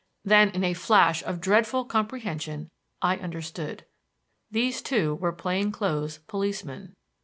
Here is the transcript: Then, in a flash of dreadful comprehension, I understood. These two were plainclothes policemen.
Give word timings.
Then, 0.25 0.49
in 0.49 0.63
a 0.63 0.73
flash 0.73 1.21
of 1.25 1.39
dreadful 1.39 1.85
comprehension, 1.85 2.71
I 3.03 3.17
understood. 3.17 3.85
These 4.49 4.81
two 4.81 5.13
were 5.13 5.31
plainclothes 5.31 6.17
policemen. 6.25 6.95